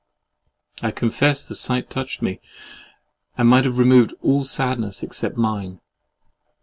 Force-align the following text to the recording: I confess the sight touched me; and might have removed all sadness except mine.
I 0.81 0.89
confess 0.89 1.47
the 1.47 1.53
sight 1.53 1.91
touched 1.91 2.23
me; 2.23 2.39
and 3.37 3.47
might 3.47 3.65
have 3.65 3.77
removed 3.77 4.15
all 4.23 4.43
sadness 4.43 5.03
except 5.03 5.37
mine. 5.37 5.79